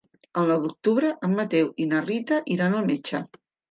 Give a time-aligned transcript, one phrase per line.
[0.43, 3.27] El nou d'octubre en Mateu i na Rita iran al metge.